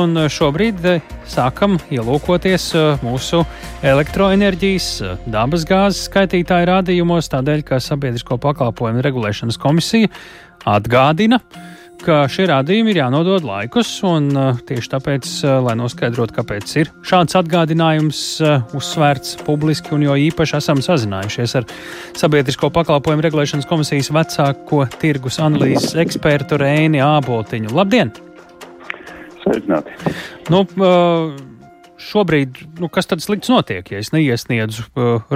[0.00, 0.78] Un šobrīd
[1.28, 2.70] sākam ielūkoties
[3.04, 3.42] mūsu
[3.84, 4.86] elektroenerģijas,
[5.28, 10.08] dabasgāzes skaitītāju rādījumos, tādēļ, ka Sabiedrisko pakalpojumu regulēšanas komisija
[10.64, 11.40] atgādina,
[12.00, 14.30] ka šie rādījumi ir jānodod laikus, un
[14.70, 15.28] tieši tāpēc,
[15.66, 18.22] lai noskaidrotu, kāpēc ir šāds atgādinājums
[18.78, 21.68] uzsvērts publiski, un jo īpaši esam sazinājušies ar
[22.16, 27.76] Sabiedrisko pakalpojumu regulēšanas komisijas vecāko tirgus analīzes ekspertu Rēni Āboltiņu.
[27.76, 28.16] Labdien!
[29.44, 30.14] Sveicināti.
[30.52, 30.64] Nu,
[32.00, 34.86] šobrīd, nu, kas tad slikts notiek, ja es neiesniedzu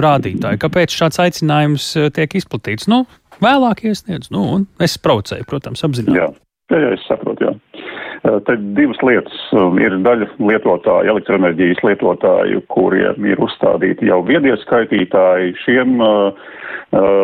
[0.01, 0.61] rādītāju?
[0.61, 2.89] Kāpēc šāds aicinājums tiek izplatīts?
[2.91, 3.03] Nu,
[3.43, 6.19] vēlāk iesniedzu, nu, un es provocēju, protams, apzināti.
[6.19, 6.29] Jā,
[6.73, 7.84] jā, jā es saprotu, jā.
[8.25, 9.37] Te divas lietas.
[9.81, 15.53] Ir daļa lietotāju, elektroenerģijas lietotāju, kuriem ir uzstādīti jau viedie skaitītāji.
[15.61, 15.99] Šiem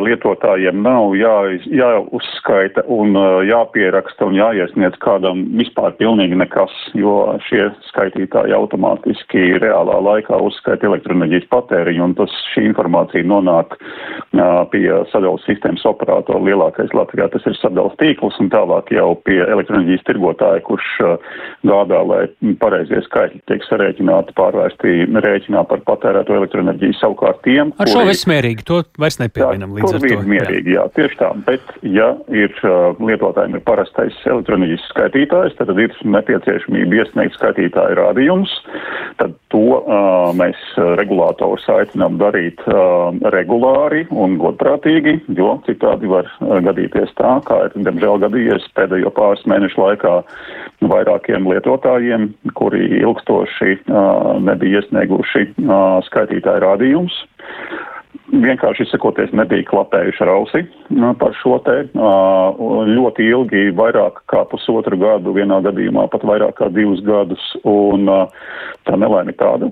[0.05, 1.33] lietotājiem nav jā,
[1.71, 3.15] jāuzskaita un
[3.47, 11.47] jāpieraksta un jāiesniedz kādam vispār pilnīgi nekas, jo šie skaitītāji automātiski reālā laikā uzskaita elektroenerģijas
[11.53, 13.77] patēriņu un tas šī informācija nonāk
[14.73, 17.29] pie sadales sistēmas operatora lielākais Latvijā.
[17.31, 20.90] Tas ir sadales tīkls un tālāk jau pie elektroenerģijas tirgotāja, kurš
[21.67, 22.21] gādā, lai
[22.61, 27.73] pareizie skaitļi tiek sarēķināti, pārvērsti rēķinā par patērēto elektroenerģiju savukārt tiem.
[27.77, 27.93] Ar kuri...
[27.93, 30.21] šo viss mierīgi, to vairs nepievienam jā, līdz ar to.
[30.31, 30.81] Mierīgi, jā.
[30.81, 31.31] jā, tieši tā.
[31.47, 32.55] Bet, ja ir
[33.01, 38.55] lietotājiem ir parastais elektroenerģijas skaitītājs, tad ir nepieciešamība iesniegt skaitītāju rādījumus.
[39.21, 40.59] Tad to uh, mēs
[40.99, 46.29] regulātors aicinām darīt uh, regulāri un godprātīgi, jo citādi var
[46.65, 50.15] gadīties tā, kā ir, diemžēl, gadījies pēdējo pāris mēnešu laikā
[50.81, 57.21] vairākiem lietotājiem, kuri ilgstoši uh, nebija iesnieguši uh, skaitītāju rādījumus
[58.31, 60.61] vienkārši izsakoties nebija klapējuši ar ausi
[60.95, 66.69] nu, par šo te ļoti ilgi, vairāk kā pusotru gadu, vienā gadījumā pat vairāk kā
[66.73, 68.07] divus gadus, un
[68.87, 69.71] tā nelaime tāda,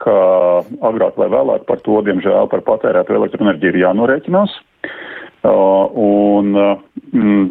[0.00, 0.16] ka
[0.90, 4.56] agrāk vai vēlāk par to, diemžēl, par patērētu elektroenerģiju ir jānorēķinās.
[5.40, 6.74] Uh, un uh,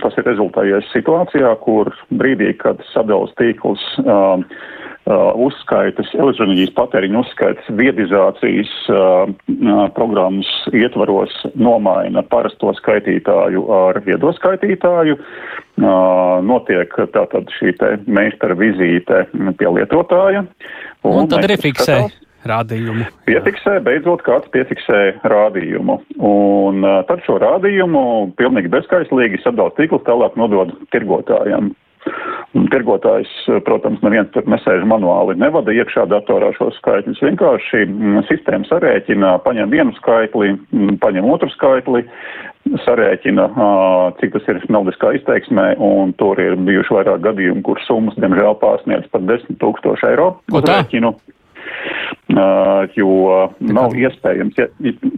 [0.03, 4.43] tas ir rezultējies situācijā, kur brīdī, kad sadales tīkls uh,
[5.09, 9.31] Uh, uzskaitas, elektroenerģijas patēriņa uzskaitas viedizācijas uh,
[9.95, 15.15] programmas ietvaros nomaina parasto skaitītāju ar viedo skaitītāju.
[15.17, 20.43] Uh, notiek tātad šī te meistara vizīte pie lietotāja.
[21.01, 22.03] Un, un tad arī fiksē.
[22.47, 23.07] Rādījumu.
[23.27, 25.99] Piefiksē, beidzot kāds piefiksē rādījumu.
[26.23, 28.01] Un uh, tad šo rādījumu
[28.39, 31.73] pilnīgi bezskaislīgi sadalās tīklus tālāk nodod tirgotājiem.
[32.49, 33.29] Tirgotājs,
[33.67, 37.19] protams, neviens tur nesēž manuāli, nevada iekšā datorā šos skaitļus.
[37.21, 37.83] Vienkārši
[38.25, 40.55] sistēma sarēķina, paņem vienu skaitli,
[41.03, 42.01] paņem otru skaitli,
[42.87, 43.45] sarēķina,
[44.17, 49.11] cik tas ir naudiskā izteiksmē, un tur ir bijuši vairāk gadījumu, kur summas, diemžēl, pārsniedz
[49.13, 50.31] par 10 tūkstošu eiro.
[50.49, 50.79] Ko tā?
[50.79, 51.13] Rēķinu.
[52.95, 53.13] Jo
[53.59, 54.59] nav iespējams.
[54.59, 54.67] Ja,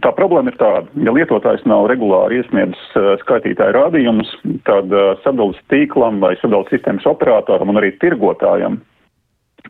[0.02, 4.30] tā problēma ir tāda, ja lietotājs nav regulāri iesniedzis skaitītāju rādījumus,
[4.66, 8.80] tad sadales tīklam vai sadales sistēmas operatoram un arī tirgotājam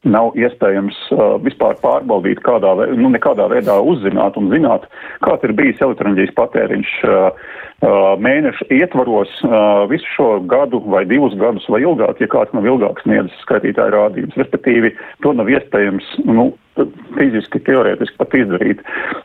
[0.09, 4.89] nav iespējams uh, vispār pārbaudīt, kādā, nu, nekādā veidā uzzināt un zināt,
[5.23, 7.13] kāds ir bijis elektroenerģijas patēriņš uh,
[7.87, 12.67] uh, mēneša ietvaros uh, visu šo gadu vai divus gadus vai ilgāk, ja kāds nav
[12.67, 14.41] ilgāk sniedzis skaitītāju rādījumus.
[14.43, 16.51] Respektīvi, to nav iespējams, nu,
[17.17, 18.83] fiziski, teorētiski pat izdarīt.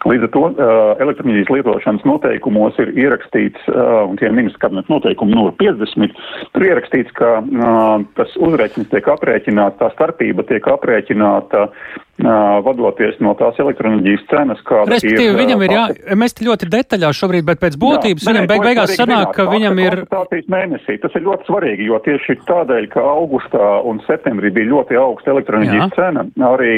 [0.07, 0.71] Līdz ar to uh,
[1.03, 6.17] elektroenerģijas lietošanas noteikumos ir ierakstīts, uh, un tie ministrs kabineta noteikumi numur 50,
[6.55, 11.67] tur ierakstīts, ka uh, tas uzrēķins tiek aprēķināts, tā starpība tiek aprēķināta
[12.17, 15.37] vadoties no tās elektroenerģijas cenas, kāda Respektīvi, ir.
[15.37, 15.83] Viņam ir jā,
[16.17, 19.99] mēs ļoti detaļās šobrīd, bet pēc būtības jā, viņam beig beigās sanāk, ka viņam ir.
[20.47, 20.97] Mēnesī.
[21.03, 25.97] Tas ir ļoti svarīgi, jo tieši tādēļ, ka augustā un septembrī bija ļoti augsta elektroenerģijas
[25.97, 26.71] cena, arī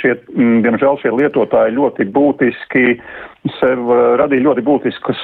[0.00, 2.86] šie, diemžēl, šie lietotāji ļoti būtiski
[3.58, 3.88] sev
[4.20, 5.20] radīja ļoti būtiskus.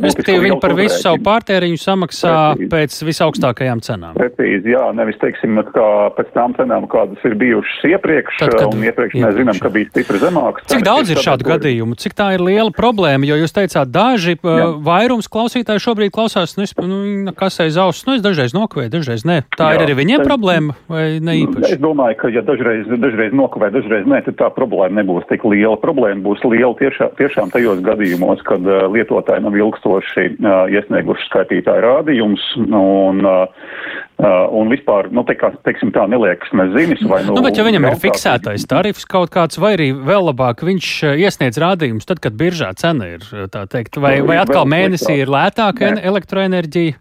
[0.00, 2.68] Respektīvi, viņi par visu savu pārtēriņu samaksā Precīzi.
[2.72, 4.16] pēc visaugstākajām cenām.
[4.16, 9.22] Precīzi, jā, nevis, teiksim, kā pēc tām cenām, kādas ir bijušas iepriekš, Tad, kad, iepriekš
[9.22, 10.66] mēs zinām, ka bija stipri zemāks.
[10.70, 11.96] Cik daudz ir šādu gadījumu?
[11.98, 13.26] Cik tā ir liela problēma?
[13.28, 14.66] Jo jūs teicāt, daži jā.
[14.84, 19.40] vairums klausītāji šobrīd klausās, nu, nu kas aiz auss, nu, es dažreiz nokavēju, dažreiz nē.
[19.56, 21.76] Tā jā, ir arī viņiem es, problēma vai ne īpaši?
[21.76, 25.76] Es domāju, ka ja dažreiz, dažreiz nokavēju, dažreiz nē, tad tā problēma nebūs tik liela.
[25.80, 31.84] Problēma būs liela tiešā, tiešām tajos gadījumos, kad uh, lietotāji nav ilgstoši uh, iesnieguši skaitītāju
[31.86, 33.68] rādījumus un, uh,
[34.18, 37.36] un vispār, nu, te kā, teiksim tā, neliekas nezinis vai nu.
[37.36, 40.88] Nu, bet ja viņam ir fiksētais tarifs kaut kāds, vai arī vēl labāk viņš
[41.22, 45.94] iesniedz rādījumus tad, kad biržā cena ir, tā teikt, vai, vai atkal mēnesī ir lētāka
[46.02, 46.98] elektroenerģija?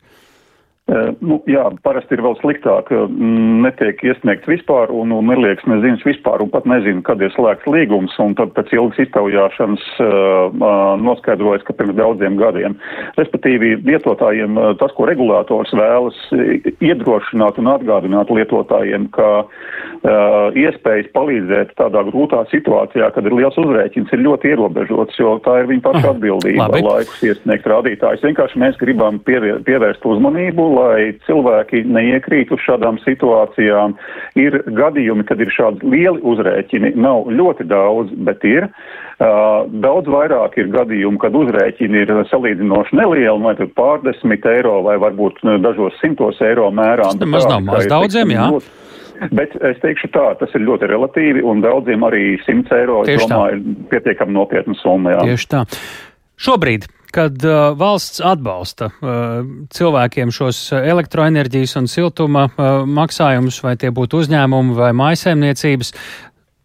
[0.87, 6.05] Uh, nu, jā, parasti ir vēl sliktāk, mm, netiek iesniegts vispār un, un neliekas neziņas
[6.07, 10.63] vispār un pat nezinu, kad ir slēgts līgums un tad pēc ilgas iztaujāšanas uh,
[11.03, 12.77] noskaidrojas, ka pirms daudziem gadiem.
[13.19, 22.05] Respektīvi, lietotājiem tas, ko regulators vēlas iedrošināt un atgādināt lietotājiem, ka uh, iespējas palīdzēt tādā
[22.07, 26.71] grūtā situācijā, kad ir liels uzrēķins, ir ļoti ierobežots, jo tā ir viņa paša atbildība
[26.79, 28.23] laikus iesniegt rādītājus.
[28.23, 33.97] Vienkārši mēs gribam pievērst uzmanību lai cilvēki neiekrīt uz šādām situācijām.
[34.39, 38.69] Ir gadījumi, kad ir šādi lieli uzrēķini, nav ļoti daudz, bet ir.
[39.17, 45.41] Daudz vairāk ir gadījumu, kad uzrēķini ir salīdzinoši nelieli, vai tur pārdesmit eiro, vai varbūt
[45.63, 47.09] dažos simtos eiro mērā.
[47.15, 48.51] Tas nemaz nav maz daudziem, jā.
[48.53, 48.75] Ļoti,
[49.33, 53.55] Bet es teikšu tā, tas ir ļoti relatīvi, un daudziem arī 100 eiro, Tieši domāju,
[53.57, 53.71] tā.
[53.73, 55.15] ir pietiekami nopietna summa.
[55.15, 55.23] Jā.
[55.31, 55.63] Tieši tā.
[56.37, 59.39] Šobrīd kad uh, valsts atbalsta uh,
[59.73, 65.93] cilvēkiem šos elektroenerģijas un siltuma uh, maksājumus, vai tie būtu uzņēmumi vai maisaimniecības,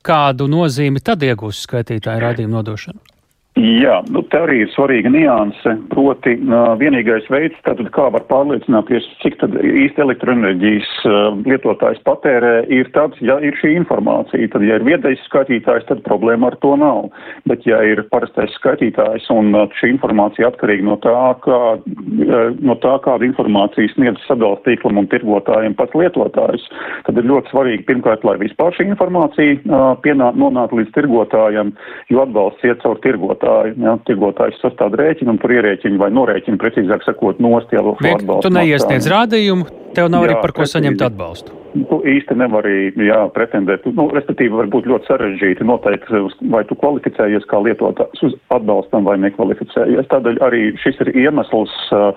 [0.03, 3.12] kādu nozīmi tad iegūs skaitītāju rādījumu nodošana?
[3.53, 9.05] Jā, nu, te arī ir svarīga nianse, proti uh, vienīgais veids, tātad kā var pārliecināties,
[9.21, 14.79] cik tad īsti elektroenerģijas uh, lietotājs patērē, ir tāds, ja ir šī informācija, tad ja
[14.81, 17.11] ir viedais skaitītājs, tad problēma ar to nav.
[17.45, 21.13] Bet ja ir parastais skaitītājs un uh, šī informācija atkarīga no tā,
[21.45, 26.65] kā, uh, no tā kādu informāciju sniedz sadalās tīklam un tirgotājiem pats lietotājs,
[27.05, 31.77] tad ir ļoti svarīgi pirmkārt, lai vispār šī informācija uh, pienā, nonāk līdz tirgotājiem,
[32.09, 33.75] jo atbalsts iet caur tirgotājiem tirgotāju.
[33.83, 37.97] Ja, tirgotājs sastāv rēķinu un tur ierēķinu vai norēķinu, precīzāk sakot, nost jau.
[38.43, 39.67] Tu neiesniedz rādījumu,
[39.97, 40.79] tev nav jā, arī par ko precīzi.
[40.79, 41.62] saņemt atbalstu.
[41.73, 43.87] Tu īsti nevar arī jā, pretendēt.
[43.97, 46.11] Nu, respektīvi, var būt ļoti sarežģīti noteikt,
[46.53, 50.09] vai tu kvalificējies kā lietotājs uz atbalstam vai nekvalificējies.
[50.13, 52.11] Tādēļ arī šis ir iemesls uh,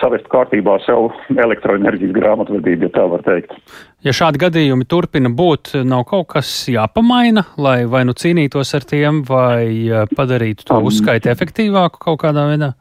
[0.00, 3.54] savest kārtībā sev elektroenerģijas grāmatvedību, ja tā var teikt.
[4.06, 9.22] Ja šādi gadījumi turpina būt, nav kaut kas jāpamaina, lai vai nu cīnītos ar tiem,
[9.26, 12.74] vai padarītu to uzskaiti efektīvāku kaut kādā veidā?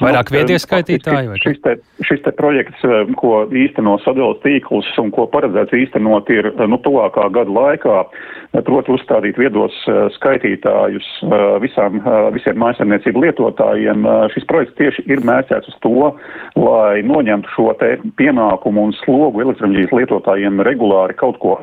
[0.00, 1.28] Vairāk viedie skaitītāji?
[1.28, 1.74] Vai šis, te,
[2.08, 6.78] šis te projekts, eh, ko īsteno sadalas tīkls un ko paredzēts īstenot ir, eh, nu,
[6.80, 9.76] tuvākā gada laikā, eh, proti uzstādīt viedos
[10.16, 11.08] skaitītājus
[11.60, 12.00] visām,
[12.34, 14.06] visiem mājasemniecību lietotājiem.
[14.34, 16.14] Šis projekts tieši ir mērķēts uz to,
[16.56, 21.58] lai noņemtu šo te pienākumu un slogu elektroenerģijas lietotājiem regulāri kaut ko,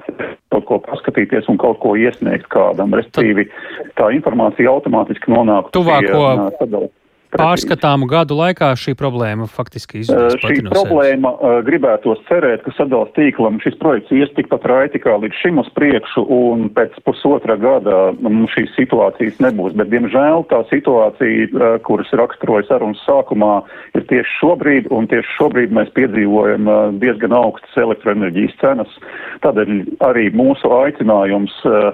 [0.51, 2.93] kaut ko paskatīties un kaut ko iesniegt kādam.
[2.93, 3.49] Respektīvi,
[3.95, 6.89] tā informācija automātiski nonāk tuvāko pie
[7.33, 10.37] pārskatāmu gadu laikā šī problēma faktiski izdodas?
[10.41, 15.41] Šī problēma uh, gribētos cerēt, ka sadals tīklam šis projekts ies tikpat raiti kā līdz
[15.41, 19.75] šim uz priekšu un pēc pusotra gada mums šīs situācijas nebūs.
[19.79, 23.59] Bet, diemžēl, tā situācija, kuras raksturoja sarunas sākumā,
[23.97, 26.71] ir tieši šobrīd, un tieši šobrīd mēs piedzīvojam
[27.01, 28.97] diezgan augstas elektroenerģijas cenas.
[29.45, 29.73] Tādēļ
[30.07, 31.91] arī mūsu aicinājums uh,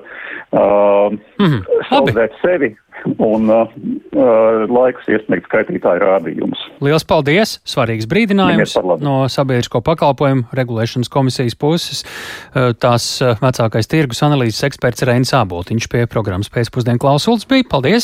[0.54, 1.10] uh,
[1.42, 2.70] mm saldēt sevi
[3.18, 6.62] un uh, uh, laikus iesniegt skaitītāju rādījumus.
[6.84, 7.58] Lielas paldies!
[7.68, 12.04] Svarīgs brīdinājums no sabiedrisko pakalpojumu regulēšanas komisijas puses.
[12.54, 17.68] Uh, tās uh, vecākais tirgus analīzes eksperts Reinis Āboltiņš pie programmas pēcpusdienu klausuls bija.
[17.70, 18.02] Paldies!